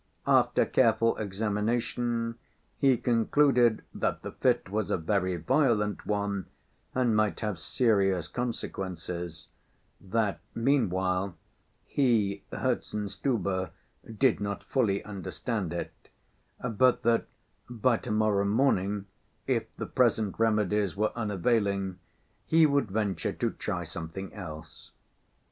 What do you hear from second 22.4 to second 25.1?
he would venture to try something else.